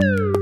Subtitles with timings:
[0.00, 0.39] Woo!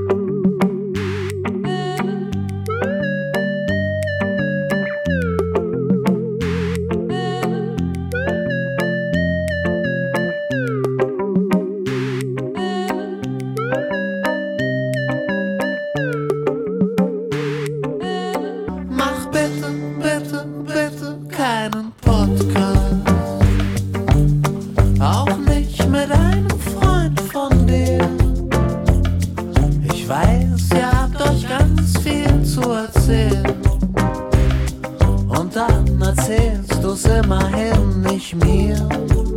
[36.89, 39.28] Jesus immerhin nicht mir.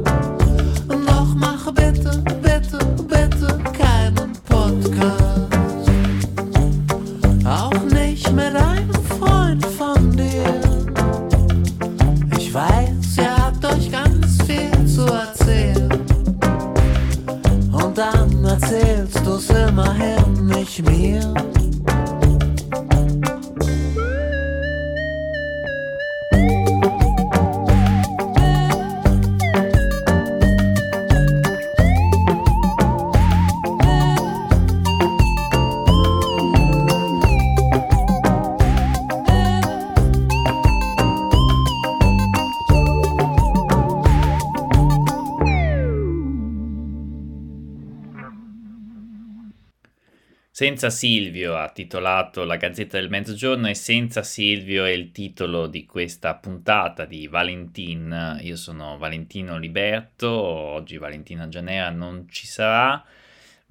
[50.63, 55.87] Senza Silvio ha titolato La Gazzetta del Mezzogiorno e Senza Silvio è il titolo di
[55.87, 58.39] questa puntata di Valentin.
[58.43, 63.05] Io sono Valentino Liberto, oggi Valentina Gianera non ci sarà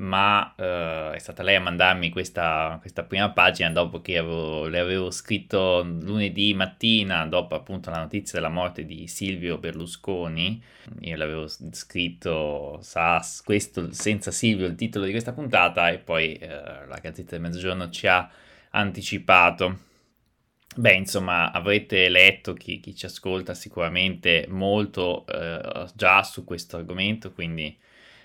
[0.02, 4.80] ma uh, è stata lei a mandarmi questa, questa prima pagina dopo che avevo, le
[4.80, 10.62] avevo scritto lunedì mattina, dopo appunto la notizia della morte di Silvio Berlusconi.
[11.02, 16.40] Io le avevo scritto, sa questo senza Silvio il titolo di questa puntata e poi
[16.42, 16.48] uh,
[16.88, 18.28] la Gazzetta del Mezzogiorno ci ha
[18.72, 19.90] anticipato.
[20.76, 27.32] Beh, insomma, avrete letto, chi, chi ci ascolta sicuramente molto uh, già su questo argomento,
[27.34, 27.78] quindi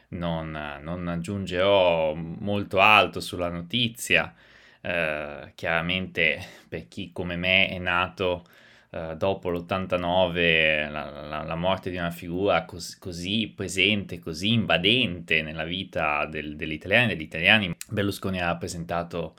[0.09, 4.35] non, non aggiungerò molto altro sulla notizia.
[4.81, 8.45] Eh, chiaramente per chi come me è nato
[8.91, 15.43] eh, dopo l'89, la, la, la, morte di una figura cos- così presente, così invadente
[15.43, 19.35] nella vita del, degli italiani degli italiani, Berlusconi ha rappresentato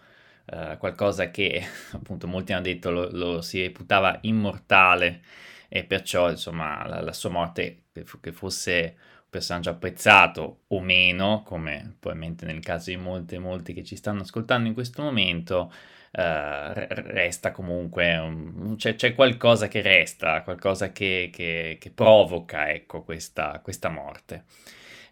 [0.46, 1.64] eh, qualcosa che
[1.94, 5.22] appunto molti hanno detto lo, lo, si reputava immortale
[5.70, 7.84] e perciò insomma la, la sua morte
[8.22, 8.96] che fosse
[9.30, 14.22] personaggio apprezzato o meno, come probabilmente nel caso di molti e molti che ci stanno
[14.22, 15.72] ascoltando in questo momento,
[16.12, 23.04] eh, resta comunque, un, c'è, c'è, qualcosa che resta, qualcosa che, che, che provoca ecco,
[23.04, 24.46] questa, questa morte.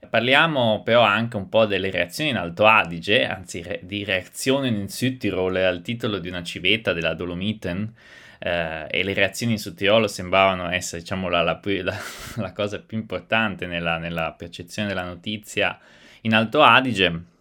[0.10, 4.88] Parliamo però anche un po' delle reazioni in Alto Adige, anzi re- di reazione in
[4.88, 7.94] Südtirol al titolo di una civetta della Dolomiten,
[8.40, 11.98] eh, e le reazioni su Tirolo sembravano essere diciamo, la, la, la,
[12.36, 15.78] la cosa più importante nella, nella, percezione della notizia
[16.22, 17.34] in Alto Adige.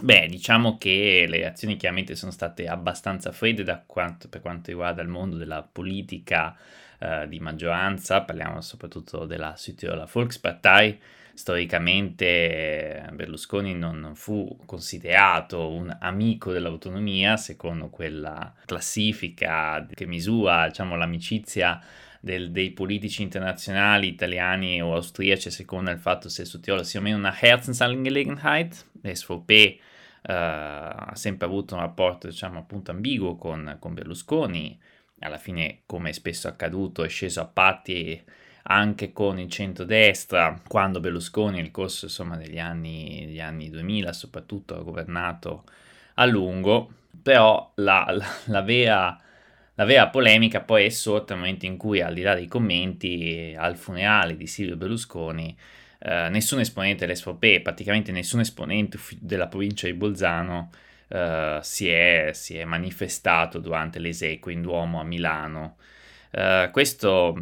[0.00, 5.08] Beh, diciamo che le reazioni chiaramente sono state abbastanza fredde quanto, per quanto riguarda il
[5.08, 6.56] mondo della politica
[7.00, 11.00] eh, di maggioranza, parliamo soprattutto della Südtiroler Volkspartei,
[11.38, 21.80] storicamente Berlusconi non fu considerato un amico dell'autonomia secondo quella classifica che misura diciamo, l'amicizia
[22.18, 27.04] del, dei politici internazionali italiani o austriaci secondo il fatto se su Tirolo sia o
[27.04, 28.86] meno una Herzensangelegenheit.
[29.02, 29.80] L'SVP eh,
[30.22, 34.76] ha sempre avuto un rapporto diciamo appunto ambiguo con, con Berlusconi,
[35.20, 38.24] alla fine come spesso accaduto è sceso a patti
[38.70, 44.76] anche con il centrodestra, quando Berlusconi nel corso insomma, degli, anni, degli anni 2000 soprattutto
[44.76, 45.64] ha governato
[46.14, 46.90] a lungo,
[47.22, 49.18] però la, la, la, vera,
[49.74, 53.54] la vera polemica poi è sorta nel momento in cui al di là dei commenti
[53.56, 55.56] al funerale di Silvio Berlusconi
[56.00, 60.70] eh, nessun esponente dell'SVP, praticamente nessun esponente della provincia di Bolzano
[61.08, 65.76] eh, si, è, si, è, manifestato durante le esequie in Duomo a Milano.
[66.30, 67.34] Eh, questo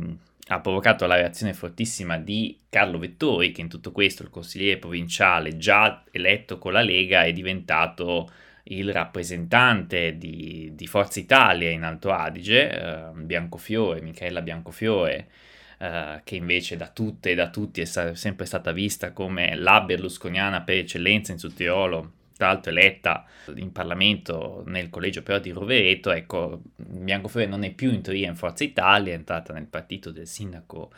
[0.48, 5.56] ha provocato la reazione fortissima di Carlo Vettori, che in tutto questo il consigliere provinciale
[5.56, 8.30] già eletto con la Lega è diventato
[8.64, 15.28] il rappresentante di, di Forza Italia in Alto Adige, eh, Biancofiore, Michaela Biancofiore,
[15.78, 19.80] eh, che invece da tutte e da tutti è sa- sempre stata vista come la
[19.80, 23.24] berlusconiana per eccellenza in Sudtirolo, tra l'altro eletta
[23.56, 28.36] in Parlamento nel collegio però di Rovereto, ecco, Biancofiore non è più in teoria in
[28.36, 30.90] Forza Italia, è entrata nel partito del sindaco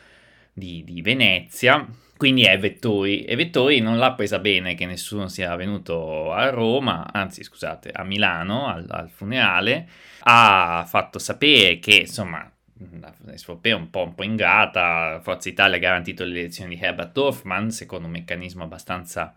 [0.51, 1.87] di, di Venezia.
[2.17, 7.07] Quindi è Vettori e Vettori non l'ha presa bene che nessuno sia venuto a Roma,
[7.13, 9.87] anzi scusate, a Milano al, al funerale,
[10.23, 12.51] ha fatto sapere che insomma
[12.99, 16.81] la SVP è un po', un po' ingrata, Forza Italia ha garantito le elezioni di
[16.81, 19.33] Herbert Dorfman secondo un meccanismo abbastanza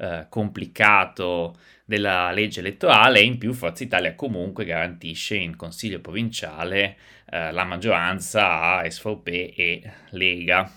[0.00, 6.96] eh, complicato della legge elettorale e in più Forza Italia comunque garantisce in consiglio provinciale
[7.30, 10.72] eh, la maggioranza a SVP e Lega.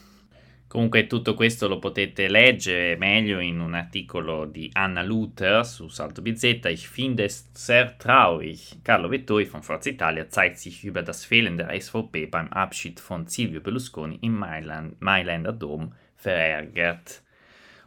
[0.68, 6.22] Comunque tutto questo lo potete leggere meglio in un articolo di Anna Luther su Salto
[6.24, 6.66] BZ.
[6.66, 8.82] Ich finde es sehr traurig.
[8.82, 13.28] Carlo Vettori von Forza Italia zeigt sich über das Fehlen der SVP beim Abschied von
[13.28, 17.22] Silvio Berlusconi im Mailand, Mailänder Dom verärgert.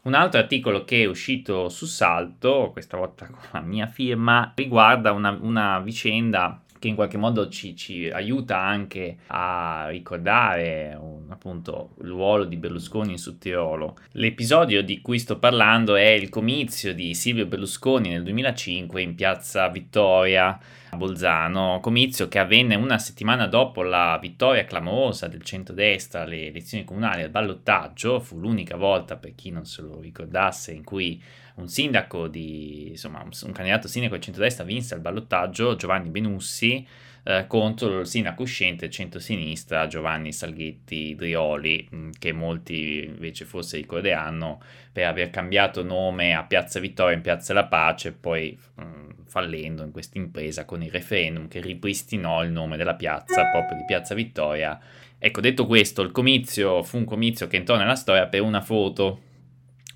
[0.07, 5.11] Un altro articolo che è uscito su Salto, questa volta con la mia firma, riguarda
[5.11, 11.95] una, una vicenda che in qualche modo ci, ci aiuta anche a ricordare un, appunto
[12.03, 13.97] il ruolo di Berlusconi in Sudtirolo.
[14.13, 19.69] L'episodio di cui sto parlando è il comizio di Silvio Berlusconi nel 2005 in piazza
[19.69, 20.59] Vittoria
[20.91, 26.85] a Bolzano, comizio che avvenne una settimana dopo la vittoria clamorosa del centrodestra alle elezioni
[26.85, 31.21] comunali al ballottaggio, fu l'unica volta per chi non se lo ricordasse in cui
[31.57, 36.87] un sindaco di, insomma, un, candidato sindaco del centrodestra vinse al ballottaggio, Giovanni Benussi,
[37.25, 44.61] eh, contro il sindaco uscente centro-sinistra Giovanni Salghetti Drioli, mm, che molti invece forse ricorderanno
[44.93, 49.83] per aver cambiato nome a Piazza Vittoria in Piazza La Pace, poi mh, mm, fallendo
[49.83, 54.15] in questa impresa con il referendum che ripristinò il nome della piazza proprio di Piazza
[54.15, 54.79] Vittoria.
[55.19, 59.23] Ecco, detto questo, il comizio fu un comizio che entrò nella storia per una foto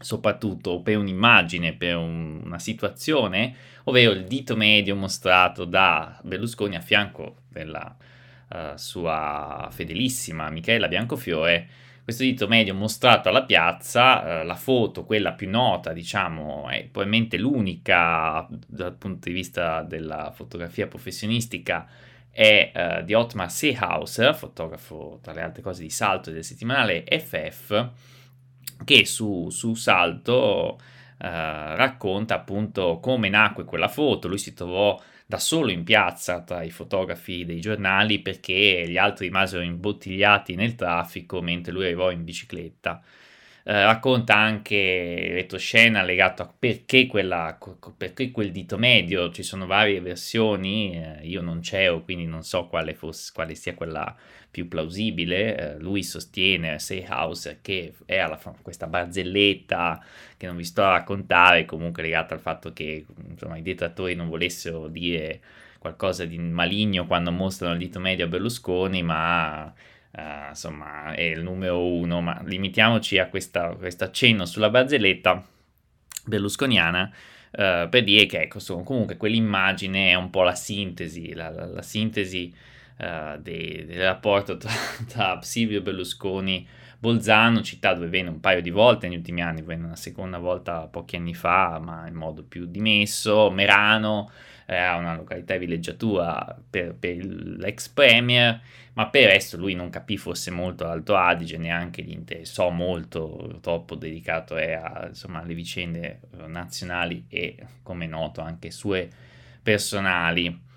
[0.01, 3.55] soprattutto per un'immagine, per un, una situazione,
[3.85, 7.95] ovvero il dito medio mostrato da Berlusconi a fianco della
[8.49, 11.69] uh, sua fedelissima Michela Biancofiore.
[12.03, 17.37] Questo dito medio mostrato alla piazza, uh, la foto, quella più nota, diciamo, è probabilmente
[17.37, 21.87] l'unica dal punto di vista della fotografia professionistica
[22.31, 27.91] è uh, di Otmar Seehauser, fotografo tra le altre cose di salto del settimanale FF,
[28.85, 30.79] che su, su Salto
[31.19, 34.29] eh, racconta appunto come nacque quella foto.
[34.29, 39.27] Lui si trovò da solo in piazza tra i fotografi dei giornali perché gli altri
[39.27, 43.01] rimasero imbottigliati nel traffico mentre lui arrivò in bicicletta.
[43.63, 47.59] Eh, racconta anche retroscena legato a perché, quella,
[47.97, 52.67] perché quel dito medio, ci sono varie versioni, eh, io non c'ero quindi non so
[52.69, 54.17] quale, fosse, quale sia quella
[54.51, 55.75] più plausibile.
[55.75, 60.03] Eh, lui sostiene, Seehouse, che era questa barzelletta
[60.37, 64.29] che non vi sto a raccontare, comunque legata al fatto che insomma, i detrattori non
[64.29, 65.41] volessero dire
[65.79, 69.73] qualcosa di maligno quando mostrano il dito medio a Berlusconi, ma
[70.51, 75.45] insomma è il numero uno, ma limitiamoci a questo accenno sulla barzelletta
[76.27, 77.11] berlusconiana
[77.51, 81.83] uh, per dire che ecco, comunque quell'immagine è un po' la sintesi, la, la, la
[81.83, 82.55] sintesi
[82.99, 84.71] uh, de, del rapporto tra,
[85.09, 86.67] tra, Silvio Berlusconi
[87.01, 90.87] Bolzano, città dove venne un paio di volte negli ultimi anni, venne una seconda volta
[90.87, 94.31] pochi anni fa, ma in modo più dimesso, Merano,
[94.67, 98.61] era una località di villeggiatura per, per l'ex premier,
[98.93, 103.59] ma per il resto lui non capì fosse molto Alto Adige, neanche gli interessò molto,
[103.63, 109.09] troppo dedicato a, insomma, alle vicende nazionali e, come noto, anche sue
[109.63, 110.69] personali.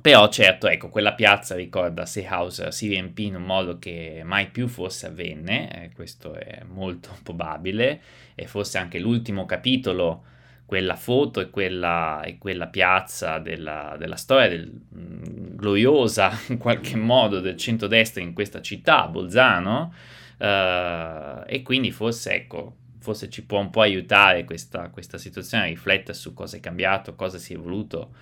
[0.00, 4.66] Però certo, ecco, quella piazza ricorda Seehauser si riempì in un modo che mai più
[4.66, 8.00] forse avvenne, eh, questo è molto probabile,
[8.34, 10.24] e forse anche l'ultimo capitolo
[10.64, 16.56] quella foto e quella, e quella piazza della, della storia del, mh, mm, gloriosa in
[16.58, 19.92] qualche modo del centrodestra in questa città, Bolzano,
[20.38, 25.66] uh, e quindi forse ecco, forse ci può un po' aiutare questa, questa situazione a
[25.66, 28.12] riflettere su cosa è cambiato, cosa si è evoluto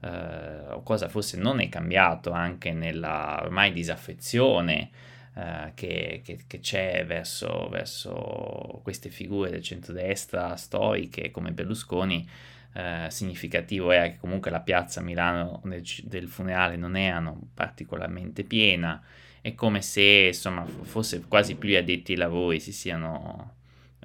[0.00, 4.90] o cosa forse non è cambiato anche nella ormai disaffezione
[5.36, 12.26] Uh, che, che, che, c'è verso, verso, queste figure del centrodestra storiche come Berlusconi.
[12.72, 19.02] Uh, significativo era che comunque la piazza Milano del, del, funerale non erano particolarmente piena,
[19.42, 23.55] è come se insomma fosse quasi più gli addetti ai lavori si siano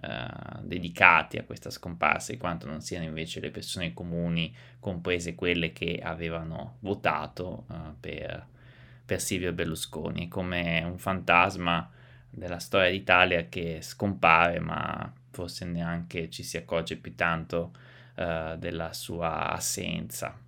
[0.01, 6.00] uh, dedicati a questa scomparsa, quanto non siano invece le persone comuni, comprese quelle che
[6.03, 7.65] avevano votato
[8.00, 8.50] per
[9.12, 11.89] per Silvio Berlusconi, come un fantasma
[12.29, 17.74] della storia d'Italia che scompare, ma forse neanche ci si accorge più tanto
[18.15, 20.39] uh, della sua assenza.